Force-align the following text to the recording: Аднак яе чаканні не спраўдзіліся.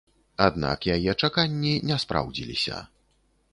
Аднак 0.45 0.87
яе 0.95 1.11
чаканні 1.23 1.73
не 1.89 2.01
спраўдзіліся. 2.07 2.83